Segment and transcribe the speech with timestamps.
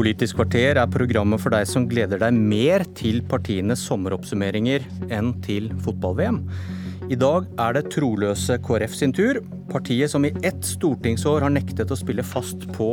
[0.00, 5.66] Politisk kvarter er programmet for deg som gleder deg mer til partienes sommeroppsummeringer enn til
[5.84, 6.38] fotball-VM.
[7.12, 9.42] I dag er det troløse KrF sin tur.
[9.68, 12.88] Partiet som i ett stortingsår har nektet å spille fast på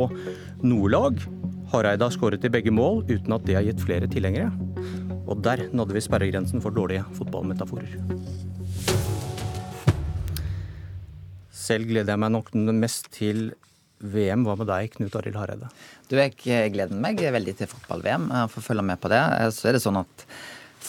[0.60, 1.16] noe lag.
[1.72, 4.52] Hareide har skåret i begge mål, uten at det har gitt flere tilhengere.
[5.24, 7.88] Og der nådde vi sperregrensen for dårlige fotballmetaforer.
[11.56, 13.46] Selv gleder jeg meg nok mest til
[14.00, 14.44] VM.
[14.46, 15.72] Hva med deg, Knut Arild Hareide?
[16.08, 16.36] Du, Jeg
[16.74, 18.30] gleder meg veldig til fotball-VM.
[18.52, 19.22] For å følge med på det.
[19.56, 20.26] Så er det sånn at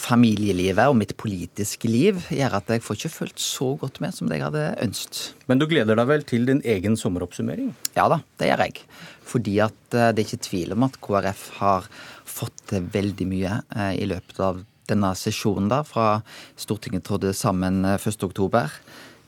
[0.00, 4.30] familielivet og mitt politiske liv gjør at jeg får ikke fulgt så godt med som
[4.30, 5.20] det jeg hadde ønsket.
[5.50, 7.72] Men du gleder deg vel til din egen sommeroppsummering?
[7.98, 8.84] Ja da, det gjør jeg.
[9.30, 11.90] Fordi at eh, det er ikke tvil om at KrF har
[12.30, 16.20] fått til veldig mye eh, i løpet av denne sesjonen da, fra
[16.58, 18.40] Stortinget trådte sammen 1.10.
[18.62, 18.80] Eh,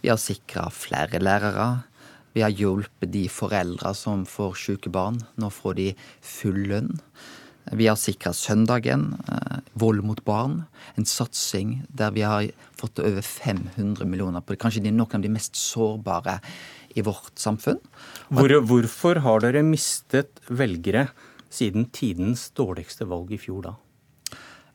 [0.03, 1.85] Vi har sikra flere lærere.
[2.33, 5.21] Vi har hjulpet de foreldra som får syke barn.
[5.37, 5.89] Nå får de
[6.25, 6.95] full lønn.
[7.71, 10.65] Vi har sikra søndagen, eh, vold mot barn.
[10.97, 14.59] En satsing der vi har fått over 500 millioner på det.
[14.59, 16.41] Kanskje de er noen av de mest sårbare
[16.97, 17.81] i vårt samfunn.
[18.29, 21.09] Hvor, hvorfor har dere mistet velgere
[21.51, 23.75] siden tidens dårligste valg i fjor da?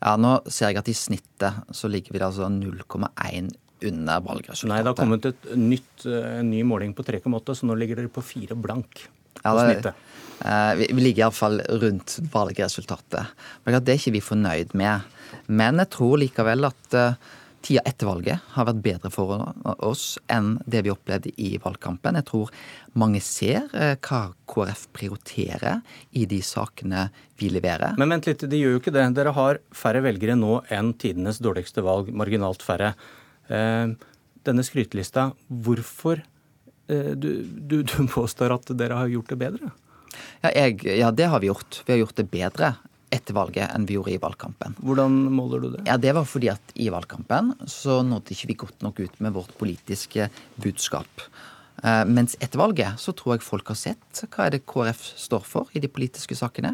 [0.02, 3.52] Ja, Nå ser jeg at i snittet så ligger vi da altså 0,1
[3.86, 4.72] under valgresultatet.
[4.72, 8.02] Nei, det har kommet et nytt, eh, en ny måling på 3,8, så nå ligger
[8.02, 9.08] dere på fire blank.
[9.44, 9.94] Ja, det,
[10.46, 13.34] eh, vi, vi ligger iallfall rundt valgresultatet.
[13.64, 15.02] Men Det er ikke vi fornøyd med.
[15.48, 17.14] Men jeg tror likevel at uh,
[17.62, 19.44] tida etter valget har vært bedre for
[19.84, 22.16] oss enn det vi opplevde i valgkampen.
[22.16, 22.52] Jeg tror
[22.98, 27.98] mange ser hva KrF prioriterer i de sakene vi leverer.
[28.00, 29.06] Men vent litt, de gjør jo ikke det.
[29.18, 32.94] Dere har færre velgere nå enn tidenes dårligste valg, marginalt færre.
[33.48, 33.96] Eh,
[34.48, 39.72] denne skrytelista, hvorfor eh, du, du, du, påstår at dere har gjort det bedre?
[40.42, 41.82] Ja, jeg, ja, det har vi gjort.
[41.86, 42.76] Vi har gjort det bedre
[43.14, 44.76] etter valget enn vi gjorde i valgkampen.
[44.84, 45.84] Hvordan måler du det?
[45.88, 49.36] Ja, Det var fordi at i valgkampen så nådde ikke vi godt nok ut med
[49.38, 50.30] vårt politiske
[50.60, 51.24] budskap.
[51.84, 55.44] Eh, mens etter valget så tror jeg folk har sett hva er det KrF står
[55.46, 56.74] for i de politiske sakene.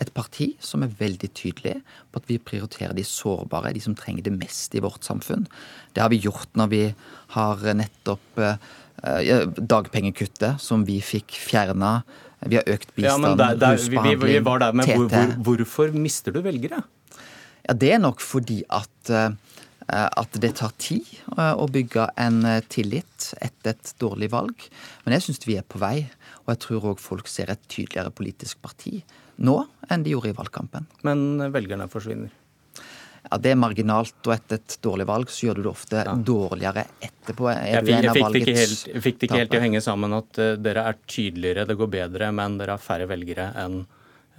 [0.00, 1.78] Et parti som er veldig tydelig
[2.12, 5.46] på at vi prioriterer de sårbare, de som trenger det mest i vårt samfunn.
[5.96, 6.82] Det har vi gjort når vi
[7.36, 8.56] har nettopp uh,
[9.56, 12.02] dagpengekuttet som vi fikk fjerna.
[12.44, 15.96] Vi har økt bistand, ja, der, husbehandling, vi, vi, var der med hvor, hvor, Hvorfor
[15.96, 16.82] mister du velgere?
[17.62, 19.30] Ja, Det er nok fordi at Eh,
[19.88, 24.68] at det tar tid eh, å bygge en eh, tillit etter et dårlig valg.
[25.04, 26.06] Men jeg syns vi er på vei,
[26.44, 29.00] og jeg tror òg folk ser et tydeligere politisk parti
[29.42, 29.56] nå
[29.90, 30.86] enn de gjorde i valgkampen.
[31.06, 32.30] Men velgerne forsvinner?
[33.30, 36.14] Ja, Det er marginalt, og etter et dårlig valg så gjør du det ofte ja.
[36.14, 37.48] dårligere etterpå.
[37.52, 40.16] Jeg fikk, jeg, fikk det ikke helt, fikk det ikke helt til å henge sammen
[40.18, 43.78] at uh, dere er tydeligere, det går bedre, men dere har færre velgere enn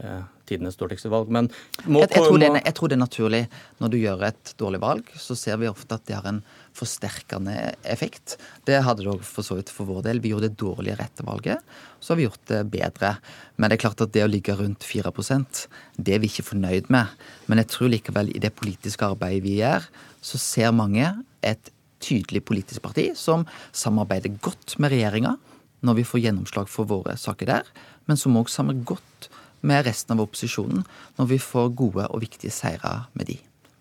[0.03, 1.31] uh, tidenes dårligste valg.
[1.33, 1.49] Men
[1.85, 3.41] må, jeg, jeg, tror det, jeg, tror det er, naturlig.
[3.79, 6.41] Når du gjør et dårlig valg, så ser vi ofte at det har en
[6.73, 7.55] forsterkende
[7.89, 8.37] effekt.
[8.67, 10.23] Det hadde det òg for så vidt for vår del.
[10.23, 13.13] Vi gjorde det dårligere etter valget, så har vi gjort det bedre.
[13.55, 15.67] Men det er klart at det å ligge rundt 4%
[16.01, 17.13] det er vi ikke fornøyd med.
[17.47, 19.85] Men jeg tror likevel i det politiske arbeidet vi gjør,
[20.23, 21.05] så ser mange
[21.45, 21.71] et
[22.03, 25.37] tydelig politisk parti som samarbeider godt med regjeringa
[25.83, 27.67] når vi får gjennomslag for våre saker der,
[28.07, 29.29] men som òg samarbeider godt
[29.63, 30.83] med resten av opposisjonen
[31.17, 33.37] når vi får gode og viktige seire med de.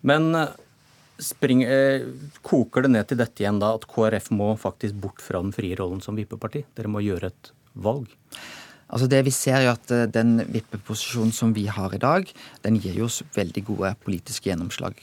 [0.07, 0.55] Men eh,
[1.23, 2.07] spring, eh,
[2.45, 5.77] koker det ned til dette igjen da, at KrF må faktisk bort fra den frie
[5.79, 6.65] rollen som vippeparti?
[6.77, 8.11] Dere må gjøre et valg?
[8.93, 12.27] Altså det Vi ser jo at eh, den vippeposisjonen som vi har i dag,
[12.65, 14.97] den gir oss veldig gode politiske gjennomslag.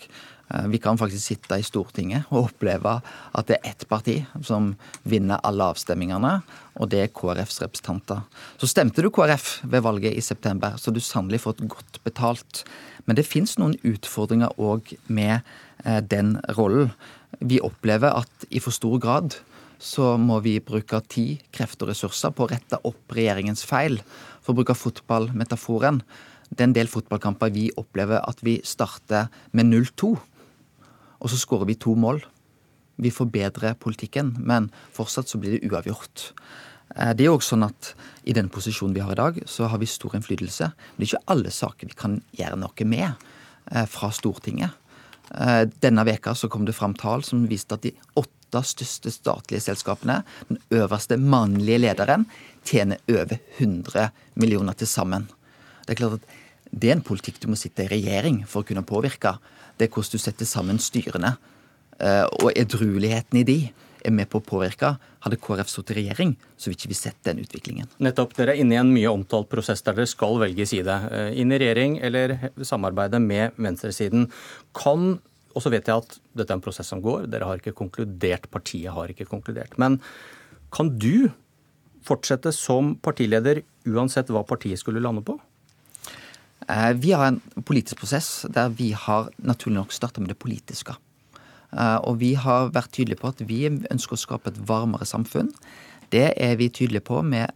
[0.55, 4.17] Eh, vi kan faktisk sitte i Stortinget og oppleve at det er ett parti
[4.47, 4.73] som
[5.09, 6.41] vinner alle avstemmingene,
[6.81, 8.25] og det er KrFs representanter.
[8.59, 12.65] Så stemte du KrF ved valget i september, så du sannelig fått godt betalt.
[13.07, 15.41] Men det fins noen utfordringer òg med
[15.85, 16.93] eh, den rollen.
[17.41, 19.39] Vi opplever at i for stor grad
[19.81, 23.97] så må vi bruke tid, krefter og ressurser på å rette opp regjeringens feil.
[24.45, 26.03] For å bruke fotballmetaforen.
[26.51, 30.11] Det er en del fotballkamper vi opplever at vi starter med 0-2
[31.21, 32.23] og så skårer vi to mål.
[33.01, 36.31] Vi forbedrer politikken, men fortsatt så blir det uavgjort.
[36.97, 37.95] Eh, det er også sånn at
[38.29, 40.73] I den posisjonen vi har i dag, så har vi stor innflytelse.
[40.75, 43.09] Men det er ikke alle saker vi kan gjøre noe med
[43.73, 44.77] eh, fra Stortinget.
[45.31, 49.63] Eh, denne veka så kom det fram tall som viste at de åtte største statlige
[49.63, 52.27] selskapene, den øverste mannlige lederen,
[52.67, 55.29] tjener over 100 millioner til sammen.
[55.87, 56.39] Det er klart at
[56.71, 59.37] det er en politikk du må sitte i regjering for å kunne påvirke
[59.81, 61.37] det er hvordan du setter sammen styrene.
[62.01, 63.57] Eh, og edrueligheten i de
[64.05, 64.93] er med på å påvirke.
[65.25, 67.89] Hadde KrF sittet i regjering, så ville ikke vi sett den utviklingen.
[68.05, 68.35] Nettopp.
[68.37, 70.97] Dere er inne i en mye omtalt prosess der dere skal velge side.
[71.09, 74.29] Eh, inn i regjering eller samarbeide med venstresiden.
[74.77, 75.19] Kan
[75.51, 77.25] og så vet jeg at dette er en prosess som går.
[77.27, 78.47] Dere har ikke konkludert.
[78.55, 79.73] Partiet har ikke konkludert.
[79.83, 79.97] Men
[80.71, 81.33] kan du
[82.07, 85.41] fortsette som partileder uansett hva partiet skulle lande på?
[86.71, 90.95] Eh, vi har en politisk prosess der vi har naturlig nok starta med det politiske.
[91.73, 95.51] Eh, og vi har vært tydelige på at vi ønsker å skape et varmere samfunn.
[96.11, 97.51] Det er vi tydelige på med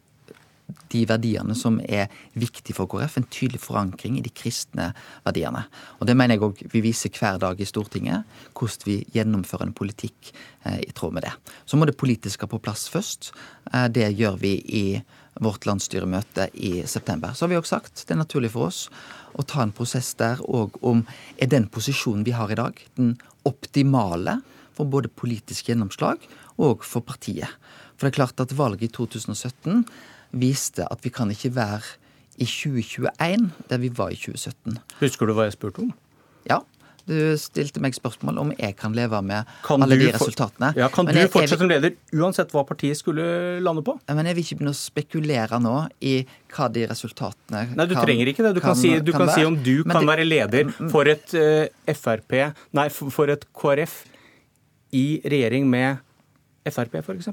[0.91, 3.19] de verdiene som er viktige for KrF.
[3.19, 4.93] En tydelig forankring i de kristne
[5.27, 5.67] verdiene.
[6.01, 8.25] Og Det mener jeg òg vi viser hver dag i Stortinget,
[8.55, 10.33] hvordan vi gjennomfører en politikk
[10.65, 11.35] eh, i tråd med det.
[11.67, 13.33] Så må det politiske på plass først.
[13.91, 14.87] Det gjør vi i
[15.43, 17.35] vårt landsstyremøte i september.
[17.35, 18.87] Så har vi òg sagt det er naturlig for oss
[19.35, 21.03] å ta en prosess der òg om
[21.43, 23.17] er den posisjonen vi har i dag, den
[23.49, 24.39] optimale
[24.75, 26.23] for både politisk gjennomslag
[26.63, 27.51] og for partiet.
[27.95, 29.85] For det er klart at valget i 2017
[30.39, 31.97] viste at vi kan ikke være
[32.43, 34.79] i 2021 der vi var i 2017.
[35.03, 35.93] Husker du hva jeg spurte om?
[36.51, 36.61] Ja,
[37.09, 40.73] du stilte meg spørsmål om jeg kan leve med kan alle de resultatene.
[40.79, 43.25] Ja, Kan men du fortsette som leder uansett hva partiet skulle
[43.65, 43.97] lande på?
[44.09, 45.75] Men Jeg vil ikke begynne å spekulere nå
[46.05, 46.15] i
[46.55, 48.55] hva de resultatene Nei, du kan, trenger ikke det.
[48.57, 51.11] Du kan, kan si, du kan kan si om du kan det, være leder for
[51.11, 52.37] et uh, Frp,
[52.77, 54.01] nei, for et KrF
[54.95, 56.04] i regjering med
[56.65, 57.29] Frp, f.eks.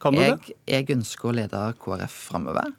[0.00, 0.56] Kan du jeg, det?
[0.70, 2.72] Jeg ønsker å lede KrF framover.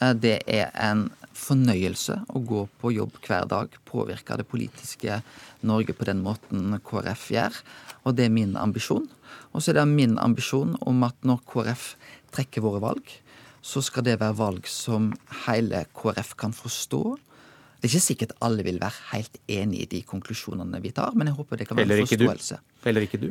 [0.00, 1.06] Eh, det er en
[1.36, 5.20] fornøyelse å gå på jobb hver dag, påvirke det politiske
[5.66, 7.60] Norge på den måten KrF gjør.
[8.08, 9.04] Og det er min ambisjon.
[9.52, 11.92] Og så er det min ambisjon om at når KrF
[12.36, 13.12] trekker våre valg,
[13.66, 15.10] så skal det være valg som
[15.46, 17.02] hele KrF kan forstå.
[17.76, 21.28] Det er ikke sikkert alle vil være helt enig i de konklusjonene vi tar, men
[21.28, 22.60] jeg håper det kan være en forståelse.
[22.88, 23.30] Eller ikke du?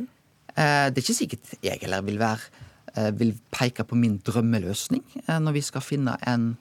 [0.56, 2.64] Eh, det er ikke sikkert jeg heller vil være
[2.96, 6.54] Eh, vil peke på min drømmeløsning eh, når vi skal finne en,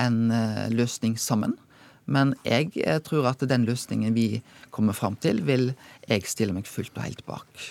[0.00, 0.18] en
[0.72, 1.58] løsning sammen.
[2.04, 2.72] Men jeg
[3.04, 4.42] tror at den løsningen vi
[4.72, 5.72] kommer fram til, vil
[6.08, 7.66] jeg stille meg fullt og helt bak.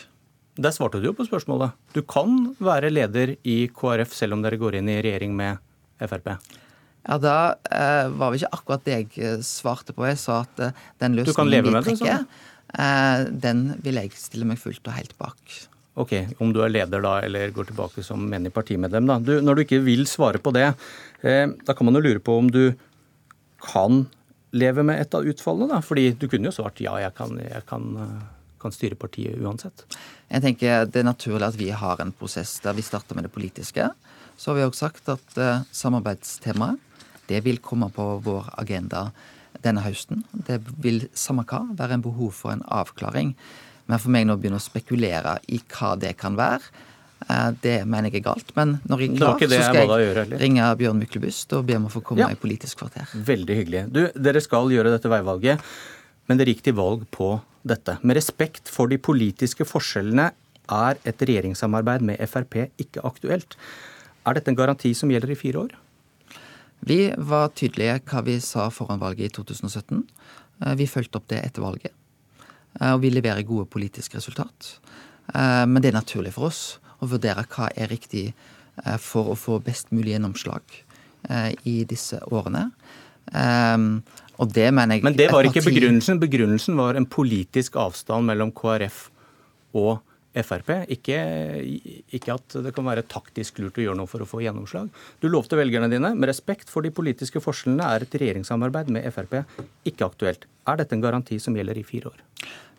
[0.58, 1.74] Der svarte du jo på spørsmålet.
[1.94, 5.62] Du kan være leder i KrF selv om dere går inn i regjering med
[6.02, 6.36] Frp?
[7.04, 7.38] Ja, Da
[7.70, 10.06] eh, var det ikke akkurat det jeg svarte på.
[10.10, 12.26] Jeg sa at den løsningen vi trekker,
[12.74, 15.58] den vil jeg stille meg fullt og helt bak.
[15.94, 19.06] Ok, Om du er leder da, eller går tilbake som menig partimedlem.
[19.06, 19.20] da.
[19.20, 20.74] Du, når du ikke vil svare på det,
[21.22, 22.74] eh, da kan man jo lure på om du
[23.62, 24.08] kan
[24.52, 25.70] leve med et av utfallene.
[25.70, 28.26] da, Fordi du kunne jo svart ja, jeg kan, jeg kan, eh,
[28.60, 29.86] kan styre partiet uansett.
[30.32, 33.34] Jeg tenker Det er naturlig at vi har en prosess der vi starter med det
[33.34, 33.92] politiske.
[34.36, 36.80] Så har vi også sagt at eh, samarbeidstemaet
[37.28, 39.12] det vil komme på vår agenda
[39.64, 40.24] denne høsten.
[40.48, 43.36] Det vil samme hva være en behov for en avklaring.
[43.90, 46.72] Men for meg nå å begynne å spekulere i hva det kan være,
[47.28, 48.54] eh, det mener jeg er galt.
[48.56, 51.90] Men når jeg er klar, så skal jeg gjøre, ringe Bjørn Myklebust og be om
[51.90, 52.32] å få komme ja.
[52.32, 53.10] i Politisk kvarter.
[53.14, 53.88] Veldig hyggelig.
[53.92, 55.74] Du, dere skal gjøre dette veivalget,
[56.28, 57.36] men dere gikk til valg på
[57.68, 57.98] dette.
[58.04, 60.32] Med respekt for de politiske forskjellene
[60.72, 63.58] er et regjeringssamarbeid med Frp ikke aktuelt.
[64.24, 65.74] Er dette en garanti som gjelder i fire år?
[66.86, 70.04] Vi var tydelige hva vi sa foran valget i 2017.
[70.62, 71.94] Eh, vi fulgte opp det etter valget.
[72.80, 74.80] Eh, og vi leverer gode politiske resultat.
[75.34, 76.64] Eh, men det er naturlig for oss
[77.00, 78.32] å vurdere hva er riktig
[78.98, 80.64] for å få best mulig gjennomslag
[81.70, 82.64] i disse årene.
[84.42, 86.18] Og det mener jeg Men det var ikke begrunnelsen.
[86.18, 89.12] Begrunnelsen var en politisk avstand mellom KrF
[89.78, 90.13] og Frp.
[90.34, 91.18] Ikke,
[92.10, 94.90] ikke, at det kan være taktisk lurt å gjøre noe for å få gjennomslag.
[95.22, 99.44] Du lovte velgerne dine med respekt for de politiske forskjellene er et regjeringssamarbeid med Frp
[99.86, 100.48] ikke aktuelt.
[100.66, 102.24] Er dette en garanti som gjelder i fire år?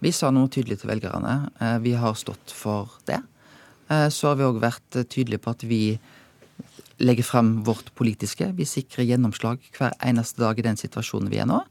[0.03, 1.51] Vi sa noe tydelig til velgerne.
[1.61, 3.21] Eh, vi har stått for det.
[3.89, 5.83] Eh, så har vi òg vært tydelige på at vi
[7.03, 8.51] legger frem vårt politiske.
[8.57, 11.63] Vi sikrer gjennomslag hver eneste dag i den situasjonen vi er nå.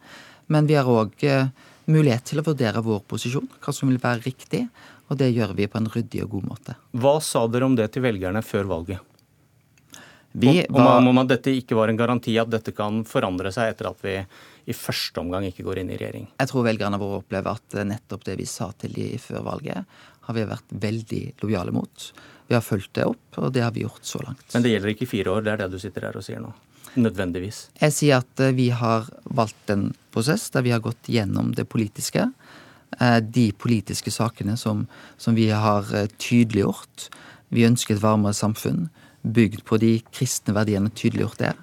[0.52, 1.52] Men vi har òg eh,
[1.92, 4.66] mulighet til å vurdere vår posisjon, hva som vil være riktig.
[5.12, 6.78] Og det gjør vi på en ryddig og god måte.
[6.96, 9.10] Hva sa dere om det til velgerne før valget?
[10.34, 10.98] Vi var...
[10.98, 14.00] Om, om at dette ikke var en garanti at dette kan forandre seg etter at
[14.02, 14.16] vi
[14.66, 16.26] i første omgang ikke går inn i regjering?
[16.40, 20.38] Jeg tror velgerne våre opplever at nettopp det vi sa til de før valget, har
[20.38, 22.10] vi vært veldig lojale mot.
[22.50, 24.48] Vi har fulgt det opp, og det har vi gjort så langt.
[24.56, 26.50] Men det gjelder ikke fire år, det er det du sitter her og sier nå?
[26.96, 27.68] Nødvendigvis?
[27.82, 31.66] Jeg sier at eh, vi har valgt en prosess der vi har gått gjennom det
[31.72, 32.28] politiske.
[33.00, 34.86] Eh, de politiske sakene som,
[35.18, 37.10] som vi har eh, tydeliggjort.
[37.54, 38.88] Vi ønsker et varmere samfunn
[39.24, 41.60] bygd på de kristne verdiene tydeliggjort der.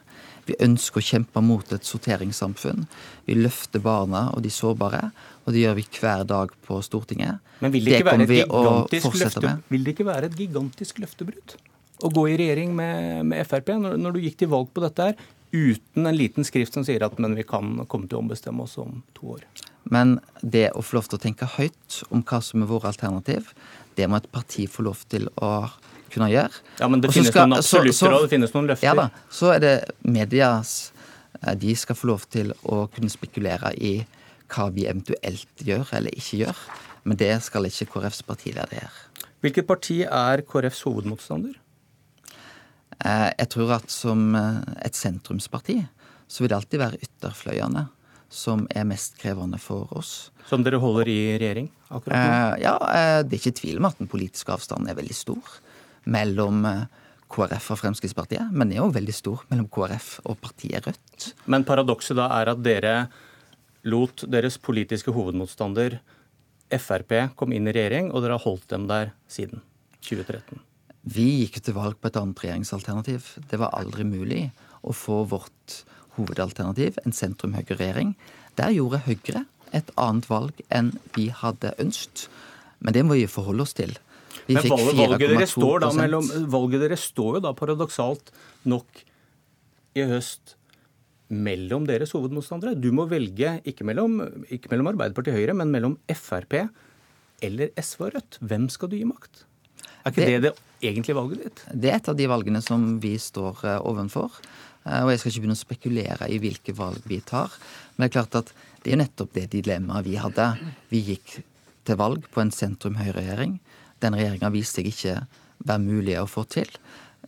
[0.48, 2.86] Vi ønsker å kjempe mot et sorteringssamfunn.
[3.28, 5.10] Vi løfter barna og de sårbare,
[5.44, 7.38] og det gjør vi hver dag på Stortinget.
[7.60, 11.02] Men vil det ikke, det være, et gigantisk løfte, vil det ikke være et gigantisk
[11.04, 11.58] løftebrudd
[12.02, 15.10] å gå i regjering med, med Frp, når, når, du gikk til valg på dette
[15.10, 18.64] her, uten en liten skrift som sier at men vi kan komme til å ombestemme
[18.66, 19.46] oss om to år?
[19.90, 23.50] Men det å få lov til å tenke høyt om hva som er våre alternativ,
[23.98, 25.70] det må et parti få lov til å
[26.10, 26.62] kunne gjøre.
[26.80, 28.88] Ja, Men det finnes skal, noen absolutter og det finnes noen løfter.
[28.88, 30.92] Ja da, Så er det medias
[31.42, 34.00] eh, De skal få lov til å kunne spekulere i
[34.50, 36.62] hva vi eventuelt gjør eller ikke gjør.
[37.06, 39.06] Men det skal ikke KrFs partileder gjøre.
[39.40, 41.54] Hvilket parti er KrFs hovedmotstander?
[42.98, 45.78] Eh, jeg tror at som eh, et sentrumsparti
[46.30, 47.86] så vil det alltid være ytterfløyene
[48.30, 50.30] som er mest krevende for oss.
[50.46, 52.20] Som dere holder i regjering akkurat nå?
[52.20, 52.74] Eh, ja,
[53.24, 55.56] det er ikke tvil om at den politiske avstanden er veldig stor
[56.10, 56.62] mellom
[57.30, 61.32] KrF og Fremskrittspartiet, men den er jo veldig stor mellom KrF og partiet Rødt.
[61.50, 62.94] Men paradokset da er at dere
[63.86, 66.00] lot deres politiske hovedmotstander
[66.70, 69.62] Frp komme inn i regjering, og dere har holdt dem der siden
[70.06, 70.60] 2013?
[71.10, 73.32] Vi gikk til valg på et annet regjeringsalternativ.
[73.50, 74.44] Det var aldri mulig
[74.86, 75.80] å få vårt
[76.14, 78.12] hovedalternativ, en sentrum-høyre-regjering.
[78.60, 82.28] Der gjorde Høyre et annet valg enn vi hadde ønsket.
[82.80, 83.96] Men det må vi forholde oss til.
[84.46, 88.30] Vi Men valget dere står da mellom, valget dere står jo da paradoksalt
[88.70, 89.02] nok
[89.98, 90.54] i høst
[91.30, 92.78] mellom deres hovedmotstandere.
[92.78, 96.62] Du må velge ikke mellom, ikke mellom Arbeiderpartiet og Høyre, men mellom Frp
[97.42, 98.42] eller SV og Rødt.
[98.42, 99.46] Hvem skal du gi makt?
[100.04, 101.62] Er ikke det det, det egentlige valget ditt?
[101.72, 103.86] Det er et av de valgene som vi står overfor.
[103.90, 104.40] ovenfor.
[104.86, 107.52] Eh, og jeg skal ikke begynne å spekulere i hvilke valg vi tar.
[107.96, 108.52] Men det er klart at
[108.84, 110.46] det er nettopp det dilemmaet vi hadde.
[110.92, 111.40] Vi gikk
[111.84, 113.58] til valg på en sentrum-høyre-regjering.
[114.00, 115.16] Den regjeringa viste seg ikke
[115.68, 116.68] være mulig å få til.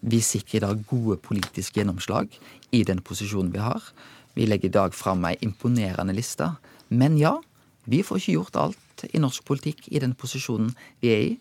[0.01, 2.33] Vi sikrer i dag gode politiske gjennomslag
[2.73, 3.85] i den posisjonen vi har.
[4.35, 6.49] Vi legger i dag fram ei imponerende liste.
[6.89, 7.37] Men ja,
[7.85, 11.35] vi får ikke gjort alt i norsk politikk i den posisjonen vi er i.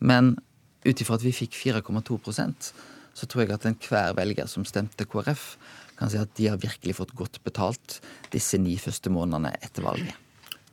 [0.00, 0.38] Men
[0.86, 2.72] ut ifra at vi fikk 4,2%
[3.14, 5.54] så tror jeg at enhver velger som stemte KrF,
[5.98, 7.98] kan si at de har virkelig fått godt betalt
[8.32, 10.14] disse ni første månedene etter valget.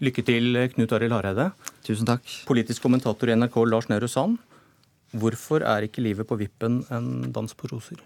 [0.03, 1.49] Lykke til, Knut Arild Hareide.
[1.83, 2.23] Tusen takk.
[2.47, 4.37] Politisk kommentator i NRK, Lars Nehru Sand.
[5.17, 7.99] Hvorfor er ikke livet på vippen en dans på roser?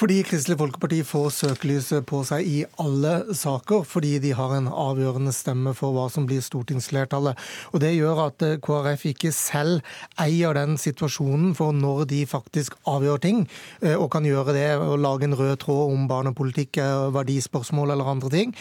[0.00, 5.32] Fordi Kristelig Folkeparti får søkelyset på seg i alle saker, fordi de har en avgjørende
[5.36, 7.36] stemme for hva som blir stortingsflertallet.
[7.74, 9.84] Og Det gjør at eh, KrF ikke selv
[10.20, 13.42] eier den situasjonen for når de faktisk avgjør ting,
[13.82, 18.08] eh, og kan gjøre det og lage en rød tråd om barnepolitikk, eh, verdispørsmål eller
[18.14, 18.54] andre ting,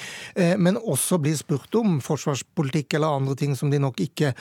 [0.59, 4.31] men også blir spurt om forsvarspolitikk eller andre ting som de nok ikke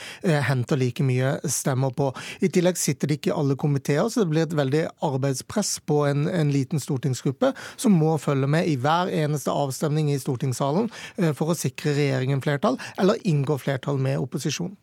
[0.46, 2.10] henter like mye stemmer på.
[2.44, 6.00] I tillegg sitter de ikke i alle komiteer, så det blir et veldig arbeidspress på
[6.08, 11.32] en, en liten stortingsgruppe som må følge med i hver eneste avstemning i stortingssalen eh,
[11.36, 14.76] for å sikre regjeringen flertall, eller inngå flertall med opposisjonen.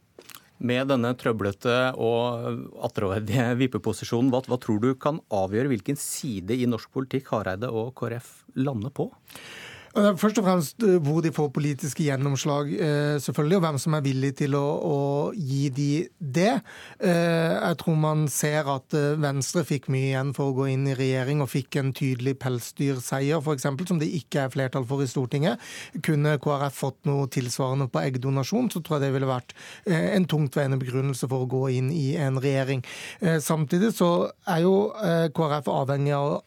[0.65, 6.67] Med denne trøblete og attråverdige vippeposisjonen, hva, hva tror du kan avgjøre hvilken side i
[6.69, 8.31] norsk politikk Hareide og KrF
[8.63, 9.09] lander på?
[9.95, 14.03] Først og fremst eh, hvor de får politiske gjennomslag, eh, selvfølgelig, og hvem som er
[14.03, 14.97] villig til å, å
[15.31, 16.57] gi de det.
[16.99, 20.95] Eh, jeg tror man ser at Venstre fikk mye igjen for å gå inn i
[20.99, 25.63] regjering og fikk en tydelig pelsdyrseier, f.eks., som det ikke er flertall for i Stortinget.
[26.03, 29.55] Kunne KrF fått noe tilsvarende på eggdonasjon, så tror jeg det ville vært
[29.87, 32.83] en tungtveiende begrunnelse for å gå inn i en regjering.
[33.43, 34.11] Samtidig så
[34.49, 34.75] er jo
[35.37, 36.41] KrF avhengig av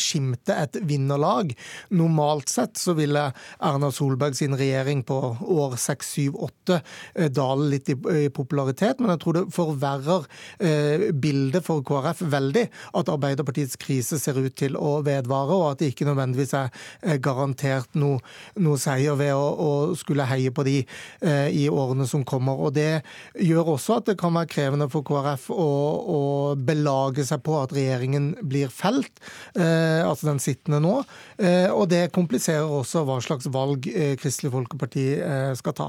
[0.00, 1.52] skimte et vinnerlag.
[1.94, 3.26] Normalt sett så ville
[3.58, 6.80] Erna Solberg sin regjering på år 6, 7, 8
[7.34, 7.96] dale litt i,
[8.34, 10.26] popularitet, men jeg tror det forverrer
[10.58, 12.64] eh, bildet for KrF veldig
[12.98, 17.94] at Arbeiderpartiets krise ser ut til å vedvare, og at det ikke nødvendigvis er garantert
[17.98, 18.20] noe,
[18.60, 22.60] noe seier ved å, å, skulle heie på de eh, i årene som kommer.
[22.66, 23.02] Og Det
[23.40, 25.68] gjør også at det kan være krevende for KrF å,
[26.16, 26.20] å
[26.56, 29.22] belage seg på at regjeringen blir felt.
[29.64, 30.98] Eh, altså den sittende nå.
[31.38, 35.06] Eh, og det kompliserer også hva slags valg eh, Kristelig Folkeparti
[35.58, 35.88] skal ta.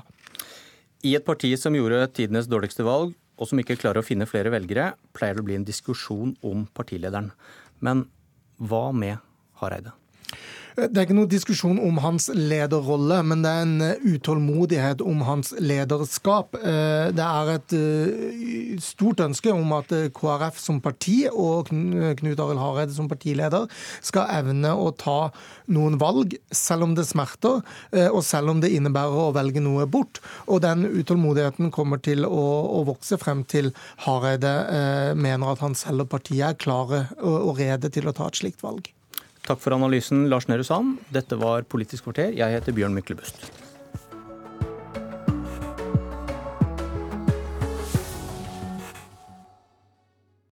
[1.06, 4.54] I et parti som gjorde tidenes dårligste valg, og som ikke klarer å finne flere
[4.54, 7.30] velgere, pleier det å bli en diskusjon om partilederen.
[7.84, 8.06] Men
[8.58, 9.20] hva med
[9.60, 9.94] Hareide?
[10.76, 15.22] Det er ikke noe diskusjon om hans lederrolle, men det er en eh, utålmodighet om
[15.24, 16.58] hans lederskap.
[16.60, 22.60] Eh, det er et eh, stort ønske om at KrF som parti og Knut Arild
[22.60, 23.70] Hareide som partileder
[24.04, 25.30] skal evne å ta
[25.72, 27.64] noen valg, selv om det smerter,
[28.12, 30.20] og selv om det innebærer å velge noe bort.
[30.52, 32.44] Og den utålmodigheten kommer til å,
[32.82, 33.72] å vokse frem til
[34.04, 34.54] Hareide
[35.16, 38.62] mener at han selv og partiet er klare og rede til å ta et slikt
[38.66, 38.92] valg.
[39.46, 40.98] Takk for analysen, Lars Nehru Sand.
[41.14, 42.34] Dette var Politisk kvarter.
[42.34, 43.44] Jeg heter Bjørn Myklebust.